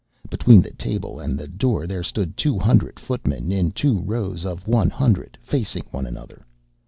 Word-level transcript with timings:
Between 0.31 0.63
the 0.63 0.71
table 0.73 1.19
and 1.19 1.37
the 1.37 1.47
door 1.47 1.85
there 1.85 2.01
stood 2.01 2.35
two 2.35 2.57
hundred 2.57 2.99
footmen 2.99 3.51
in 3.51 3.69
two 3.71 3.99
rows 3.99 4.47
of 4.47 4.67
one 4.67 4.89
hundred 4.89 5.37
facing 5.43 5.83
one 5.91 6.07
another. 6.07 6.43